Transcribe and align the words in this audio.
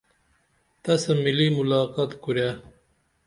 تسہ 0.83 1.13
ملی 1.23 1.47
ملاقت 1.57 2.09
کُرے 2.23 2.49